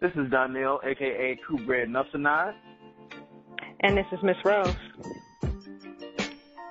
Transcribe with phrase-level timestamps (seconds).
[0.00, 2.54] This is Donnell, aka Two Bread Nupsanai.
[3.80, 4.74] And this is Miss Rose.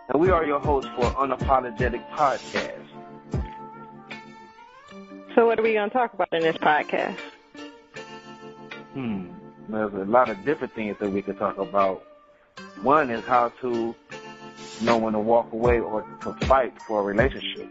[0.09, 2.85] And we are your hosts for Unapologetic Podcast.
[5.35, 7.17] So what are we going to talk about in this podcast?
[8.93, 9.29] Hmm.
[9.69, 12.03] There's a lot of different things that we could talk about.
[12.83, 13.95] One is how to
[14.81, 17.67] know when to walk away or to fight for a relationship.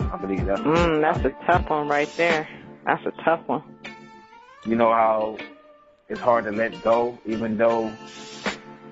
[0.00, 2.48] I believe that's mm, that's a tough one right there.
[2.84, 3.62] That's a tough one.
[4.66, 5.38] You know how
[6.08, 7.92] it's hard to let go, even though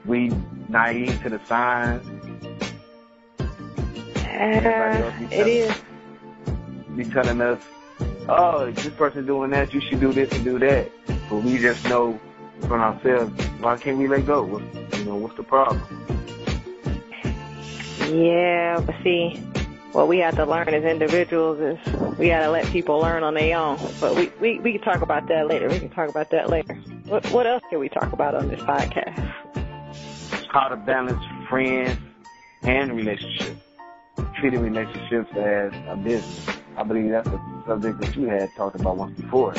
[0.06, 0.32] we
[0.68, 2.06] naive to the signs.
[4.16, 5.74] Uh, it is.
[6.96, 7.62] Be telling us,
[8.28, 10.90] oh, this person doing that, you should do this and do that.
[11.28, 12.18] But we just know
[12.62, 14.42] from ourselves, why can't we let go?
[14.44, 14.62] What,
[14.98, 15.82] you know, what's the problem?
[18.10, 19.42] Yeah, but see,
[19.92, 21.78] what we have to learn as individuals is
[22.18, 23.78] we got to let people learn on their own.
[24.00, 25.68] But we, we, we can talk about that later.
[25.68, 26.74] We can talk about that later.
[27.06, 29.34] What, what else can we talk about on this podcast?
[30.50, 31.98] How to balance friends
[32.62, 33.60] and relationships.
[34.38, 36.58] Treating relationships as a business.
[36.76, 39.54] I believe that's a subject that you had talked about once before.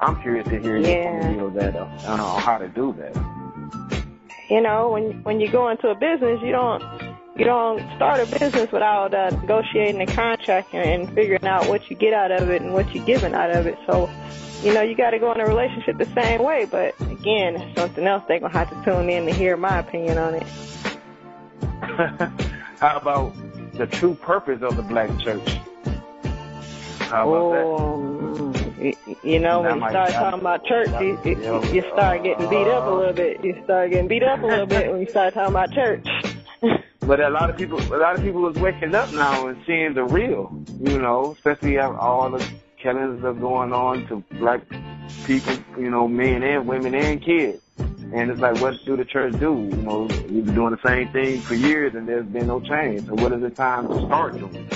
[0.00, 0.88] I'm curious to hear yeah.
[0.88, 3.14] your point of view of that, uh, on how to do that.
[4.50, 6.82] You know, when when you go into a business, you don't
[7.36, 11.88] you don't start a business without uh, negotiating a contract and, and figuring out what
[11.88, 13.78] you get out of it and what you're giving out of it.
[13.86, 14.10] So,
[14.62, 16.66] you know, you got to go in a relationship the same way.
[16.66, 20.34] But again, something else they're gonna have to tune in to hear my opinion on
[20.34, 20.42] it.
[22.78, 23.34] How about
[23.74, 25.58] the true purpose of the black church?
[27.00, 28.96] How about oh, that?
[29.22, 32.86] You know, when you start talking about church, you, you, you start getting beat up
[32.86, 33.44] a little bit.
[33.44, 36.06] You start getting beat up a little bit when you start talking about church.
[37.06, 39.94] But a lot of people, a lot of people is waking up now and seeing
[39.94, 42.44] the real, you know, especially all the
[42.80, 44.62] killings are going on to black
[45.26, 47.60] people, you know, men and women and kids.
[48.14, 49.68] And it's like, what do the church do?
[49.70, 53.06] You know, we've been doing the same thing for years and there's been no change.
[53.06, 54.68] So what is it time to start doing?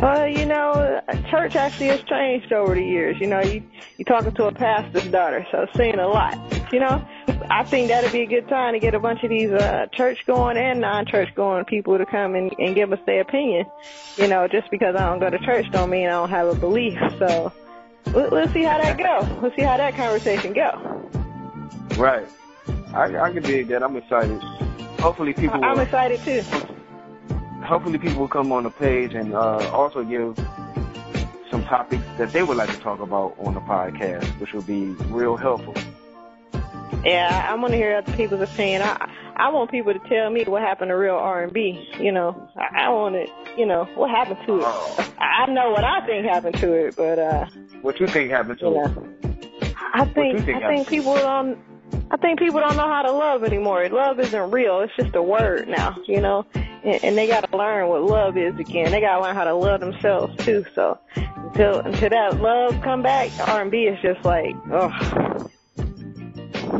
[0.00, 1.00] Well, you know,
[1.30, 3.16] church actually has changed over the years.
[3.20, 3.62] You know, you
[3.98, 6.38] you talking to a pastor's daughter, so seeing a lot.
[6.72, 7.06] You know,
[7.54, 10.24] I think that'd be a good time to get a bunch of these uh, church
[10.26, 13.66] going and non-church going people to come and, and give us their opinion.
[14.16, 16.54] You know, just because I don't go to church don't mean I don't have a
[16.54, 16.98] belief.
[17.18, 17.52] So
[18.06, 19.40] let, let's see how that go.
[19.42, 21.10] Let's see how that conversation go.
[21.98, 22.26] Right.
[22.94, 23.82] I I can dig that.
[23.82, 24.40] I'm excited.
[25.00, 25.62] Hopefully people.
[25.62, 26.40] I'm will, excited too.
[27.66, 30.38] Hopefully people will come on the page and uh, also give
[31.50, 34.86] some topics that they would like to talk about on the podcast, which will be
[35.10, 35.74] real helpful.
[37.04, 38.82] Yeah, I want to hear other people's opinion.
[38.82, 41.88] I I want people to tell me what happened to real R and B.
[41.98, 43.30] You know, I, I want it.
[43.56, 44.64] You know, what happened to it?
[44.64, 45.14] Oh.
[45.18, 47.46] I know what I think happened to it, but uh,
[47.82, 49.26] What you think happened to you it?
[49.94, 51.58] I think, think I think people don't.
[52.10, 53.88] I think people don't know how to love anymore.
[53.88, 54.80] Love isn't real.
[54.80, 56.46] It's just a word now, you know.
[56.54, 58.90] And, and they got to learn what love is again.
[58.90, 60.64] They got to learn how to love themselves too.
[60.74, 65.48] So until until that love come back, R and B is just like, oh,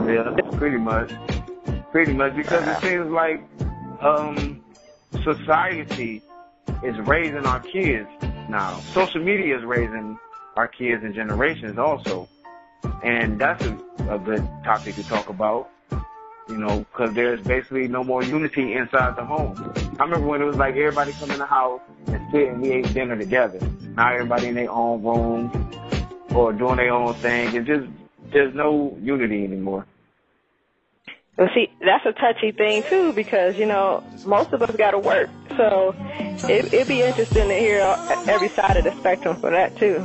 [0.07, 1.13] Yeah, pretty much.
[1.91, 3.43] Pretty much because it seems like
[4.01, 4.63] um
[5.23, 6.23] society
[6.83, 8.09] is raising our kids
[8.49, 8.81] now.
[8.93, 10.19] Social media is raising
[10.57, 12.29] our kids and generations also.
[13.03, 13.79] And that's a,
[14.11, 15.71] a good topic to talk about.
[16.49, 19.55] You know, because there's basically no more unity inside the home.
[19.99, 22.73] I remember when it was like everybody come in the house and sit and we
[22.73, 23.61] ate dinner together.
[23.97, 25.71] Now everybody in their own room
[26.35, 27.55] or doing their own thing.
[27.55, 27.87] It just
[28.33, 29.87] there's no unity anymore.
[31.37, 34.99] Well, see, that's a touchy thing too because you know most of us got to
[34.99, 35.95] work, so
[36.49, 37.81] it, it'd be interesting to hear
[38.29, 40.05] every side of the spectrum for that too.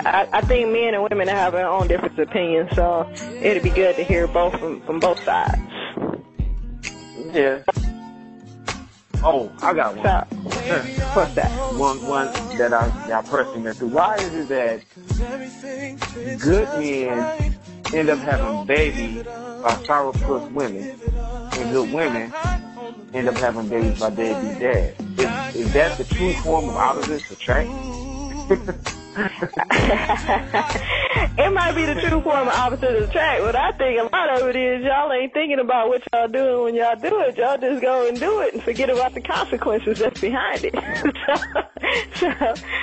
[0.00, 3.10] I, I think men and women have their own different opinions, so
[3.40, 5.62] it'd be good to hear both from, from both sides.
[7.32, 7.62] Yeah.
[9.22, 10.06] Oh, I got one.
[11.14, 11.50] What's that?
[11.74, 12.26] One, one
[12.58, 13.88] that I, that I personally went through.
[13.88, 14.82] Why is it that
[16.40, 17.56] good men
[17.94, 19.26] end up having babies
[19.66, 20.88] by sourpuss women,
[21.58, 22.32] and good women
[23.12, 25.00] end up having babies by deadbeat dads?
[25.18, 27.68] Is, is that the true form of opposites attract?
[31.36, 34.48] it might be the true form of opposite attract, but I think a lot of
[34.50, 37.36] it is y'all ain't thinking about what y'all doing when y'all do it.
[37.36, 40.74] Y'all just go and do it and forget about the consequences that's behind it.
[42.14, 42.28] so, so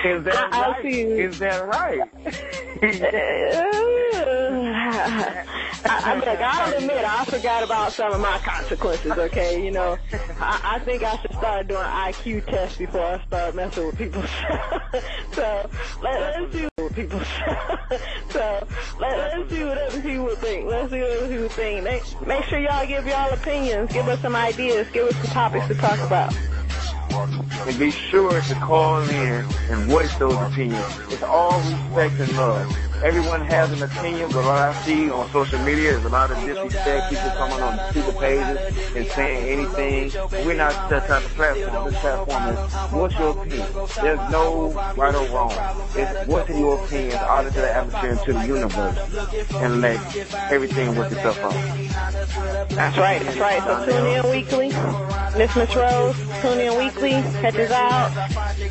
[0.04, 0.86] Is that I, right?
[0.86, 2.02] Is that right?
[6.04, 9.12] I, look, I'll admit I forgot about some of my consequences.
[9.12, 9.98] Okay, you know,
[10.40, 14.22] I, I think I should start doing IQ tests before I start messing with people.
[15.34, 15.70] so
[16.02, 16.70] let, let's do.
[16.94, 17.20] people.
[18.30, 18.68] so
[19.00, 20.70] let, let's see what other people think.
[20.70, 21.84] Let's see what other people think.
[21.86, 23.94] They, make sure y'all give y'all opinions.
[23.94, 24.88] Give us some ideas.
[24.92, 26.36] Give us some topics to talk about.
[27.14, 31.00] And be sure to call in and voice those opinions.
[31.10, 35.60] It's all respect and love everyone has an opinion, but what I see on social
[35.60, 40.12] media is a lot of disrespect, people coming on people pages and saying anything.
[40.46, 41.92] We're not that type of platform.
[41.92, 43.68] This platform is, what's your opinion?
[44.02, 45.54] There's no right or wrong.
[45.96, 48.98] It's what's in your opinion out into the atmosphere, into the universe,
[49.56, 50.00] and let
[50.52, 52.70] everything work itself out.
[52.70, 53.62] That's right, that's right.
[53.64, 54.70] So tune in weekly.
[55.38, 57.12] Miss Miss Rose, tune in weekly.
[57.42, 58.12] Catch us out.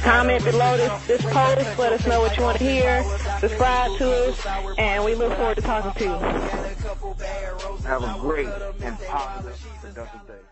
[0.01, 1.79] Comment below this, this post.
[1.79, 3.05] Let us know what you want to hear.
[3.41, 4.47] Subscribe to us
[4.79, 6.11] and we look forward to talking to you.
[7.87, 8.49] Have a great
[8.81, 10.52] and positive, productive day.